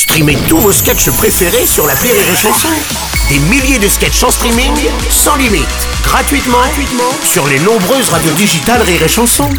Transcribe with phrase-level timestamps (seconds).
[0.00, 2.70] Streamez tous vos sketchs préférés sur la Rire et Chanson.
[3.28, 4.72] Des milliers de sketchs en streaming,
[5.10, 5.68] sans limite,
[6.02, 9.50] gratuitement, gratuitement sur les nombreuses radios digitales Rire et Chanson.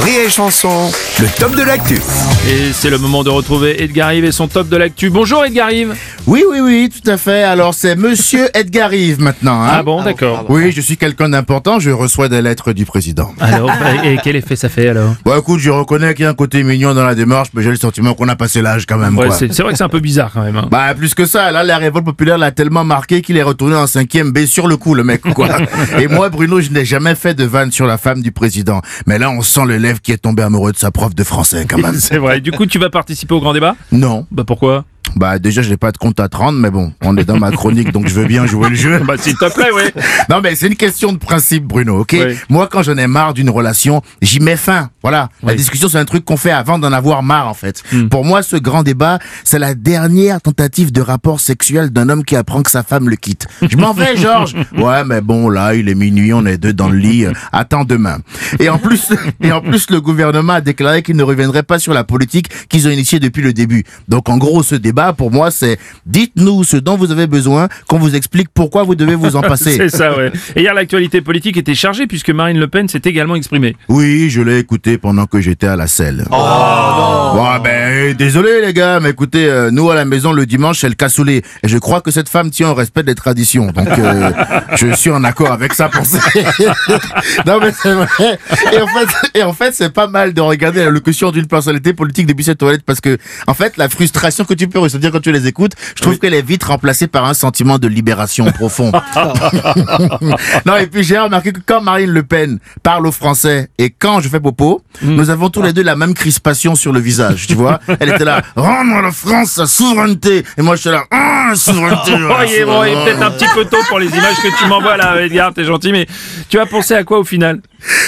[0.00, 0.90] Rire et Chanson,
[1.20, 2.00] le top de l'actu.
[2.48, 5.10] Et c'est le moment de retrouver Edgar Yves et son top de l'actu.
[5.10, 5.94] Bonjour Edgar Yves
[6.26, 7.44] Oui, oui, oui, tout à fait.
[7.44, 9.62] Alors c'est Monsieur Edgar Yves maintenant.
[9.62, 10.44] Hein Ah bon, d'accord.
[10.48, 13.32] Oui, je suis quelqu'un d'important, je reçois des lettres du président.
[13.38, 15.14] Alors, bah, et quel effet ça fait alors?
[15.24, 17.70] Bon écoute, je reconnais qu'il y a un côté mignon dans la démarche, mais j'ai
[17.70, 19.16] le sentiment qu'on a passé l'âge quand même.
[19.16, 19.36] Ouais, quoi.
[19.36, 20.56] c'est c'est vrai que c'est un peu bizarre quand même.
[20.56, 20.66] hein.
[20.68, 23.86] Bah plus que ça, là la révolte populaire l'a tellement marqué qu'il est retourné en
[23.86, 25.48] cinquième B sur le coup le mec quoi.
[26.00, 29.18] Et moi Bruno, je n'ai jamais fait de vanne sur la femme du président, mais
[29.20, 31.94] là on sent l'élève qui est tombé amoureux de sa prof de français quand même.
[32.00, 32.40] C'est vrai.
[32.40, 33.76] Du coup, tu vas participer au grand débat?
[33.92, 34.84] Non, Bah pourquoi?
[35.16, 37.38] Bah déjà je n'ai pas de compte à te rendre, mais bon, on est dans
[37.38, 39.00] ma chronique donc je veux bien jouer le jeu.
[39.06, 39.82] Bah s'il te plaît, oui.
[40.28, 42.14] Non mais c'est une question de principe Bruno, ok?
[42.18, 42.34] Oui.
[42.48, 44.90] Moi quand j'en ai marre d'une relation, j'y mets fin.
[45.02, 45.28] Voilà.
[45.42, 47.82] La discussion c'est un truc qu'on fait avant d'en avoir marre en fait.
[47.92, 48.08] Hmm.
[48.08, 52.36] Pour moi ce grand débat, c'est la dernière tentative de rapport sexuel d'un homme qui
[52.36, 53.46] apprend que sa femme le quitte.
[53.68, 54.54] Je m'en vais Georges.
[54.76, 57.24] Ouais mais bon là il est minuit, on est deux dans le lit.
[57.26, 58.18] euh, Attends demain.
[58.60, 61.94] Et en plus et en plus le gouvernement a déclaré qu'il ne reviendrait pas sur
[61.94, 63.84] la politique qu'ils ont initiée depuis le début.
[64.08, 67.98] Donc en gros ce débat pour moi c'est dites-nous ce dont vous avez besoin qu'on
[67.98, 69.76] vous explique pourquoi vous devez vous en passer.
[69.76, 70.32] C'est ça, ouais.
[70.54, 73.76] Et hier, l'actualité politique était chargée puisque Marine Le Pen s'est également exprimée.
[73.88, 76.24] Oui, je l'ai écouté pendant que j'étais à la selle.
[76.30, 80.80] Oh Bon, ben, désolé les gars, mais écoutez, euh, nous à la maison le dimanche
[80.80, 81.42] c'est le cassoulet.
[81.62, 83.66] Et je crois que cette femme tient au respect des traditions.
[83.66, 84.30] Donc, euh,
[84.76, 86.18] je suis en accord avec sa pensée.
[87.46, 88.38] non mais c'est vrai.
[88.72, 91.92] Et en fait, et en fait c'est pas mal de regarder la locution d'une personnalité
[91.92, 95.20] politique depuis cette toilette parce que, en fait, la frustration que tu peux ressentir quand
[95.20, 98.92] tu les écoutes, je trouve qu'elle est vite remplacée par un sentiment de libération profond.
[100.66, 104.20] non, et puis j'ai remarqué que quand Marine Le Pen parle au français et quand
[104.20, 107.54] je fais popo, nous avons tous les deux la même crispation sur le visage, tu
[107.54, 107.80] vois.
[108.00, 110.44] Elle était là, rendre à la France sa souveraineté.
[110.56, 112.12] Et moi, je suis là, ah, souveraineté.
[112.28, 113.04] Oh, il est, bon, il est souveraineté.
[113.04, 115.92] peut-être un petit peu tôt pour les images que tu m'envoies là, Edgar, t'es gentil,
[115.92, 116.06] mais
[116.48, 117.60] tu as pensé à quoi au final?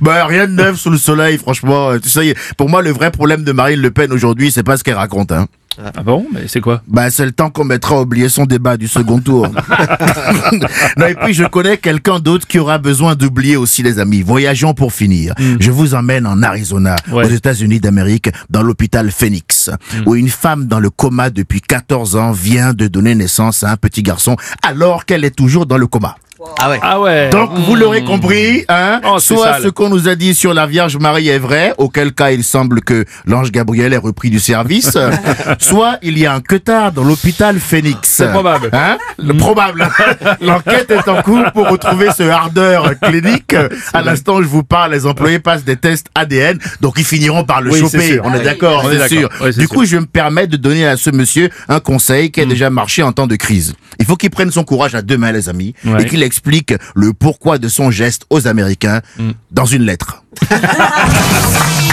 [0.00, 1.98] Bah, rien de neuf sous le soleil, franchement.
[1.98, 4.84] Tu sais, pour moi, le vrai problème de Marine Le Pen aujourd'hui, c'est pas ce
[4.84, 5.46] qu'elle raconte, hein.
[5.94, 6.82] Ah bon Mais c'est quoi?
[6.86, 9.48] Bah, c'est le temps qu'on mettra à oublier son débat du second tour.
[10.96, 14.22] non, et puis, je connais quelqu'un d'autre qui aura besoin d'oublier aussi, les amis.
[14.22, 15.34] Voyageons pour finir.
[15.58, 17.26] Je vous emmène en Arizona, Ouais.
[17.26, 19.70] aux États-Unis d'Amérique, dans l'hôpital Phoenix,
[20.06, 23.76] où une femme dans le coma depuis 14 ans vient de donner naissance à un
[23.76, 26.16] petit garçon alors qu'elle est toujours dans le coma.
[26.58, 30.54] Ah ouais Donc, vous l'aurez compris, hein, Oh, soit ce qu'on nous a dit sur
[30.54, 34.40] la Vierge Marie est vrai, auquel cas il semble que l'ange Gabriel est repris du
[34.40, 34.96] service,
[35.58, 38.08] soit il y a un queutard dans l'hôpital Phoenix.
[38.08, 38.70] C'est probable.
[38.72, 38.96] Hein?
[39.18, 39.86] Le probable.
[40.40, 43.54] L'enquête est en cours pour retrouver ce hardeur clinique.
[43.92, 47.44] À l'instant où je vous parle, les employés passent des tests ADN, donc ils finiront
[47.44, 48.00] par le Oui, choper.
[48.14, 48.22] sûr.
[48.24, 49.28] On est d'accord, On est c'est sûr.
[49.28, 49.46] d'accord.
[49.46, 49.68] Oui, du sûr.
[49.68, 53.02] coup, je me permets de donner à ce monsieur un conseil qui a déjà marché
[53.02, 53.74] en temps de crise.
[53.98, 56.02] Il faut qu'il prenne son courage à deux mains, les amis, Ouais.
[56.02, 59.30] et qu'il explique le pourquoi de son geste aux Américains Mm.
[59.50, 60.22] dans une lettre.